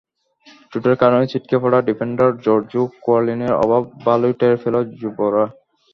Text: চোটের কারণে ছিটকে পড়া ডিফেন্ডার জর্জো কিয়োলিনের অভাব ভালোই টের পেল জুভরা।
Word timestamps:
চোটের 0.71 0.95
কারণে 1.01 1.25
ছিটকে 1.31 1.57
পড়া 1.63 1.79
ডিফেন্ডার 1.89 2.29
জর্জো 2.45 2.81
কিয়োলিনের 3.03 3.53
অভাব 3.63 3.83
ভালোই 4.05 4.33
টের 4.39 4.55
পেল 4.63 4.75
জুভরা। 4.99 5.45